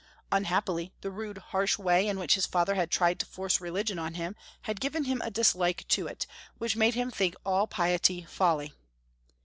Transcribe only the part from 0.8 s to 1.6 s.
the rude,